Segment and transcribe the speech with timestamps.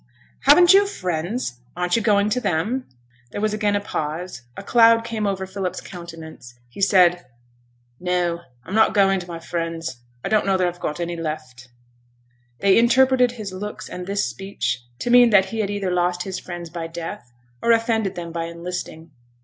[0.45, 1.59] 'Haven't you friends?
[1.77, 2.87] Aren't you going to them?'
[3.29, 6.55] There was again a pause; a cloud came over Philip's countenance.
[6.69, 7.27] He said,
[7.99, 8.41] 'No!
[8.65, 9.97] I'm not going to my friends.
[10.25, 11.67] I don't know that I've got any left.'
[12.61, 16.39] They interpreted his looks and this speech to mean that he had either lost his
[16.39, 17.31] friends by death,
[17.61, 19.11] or offended them by enlisting.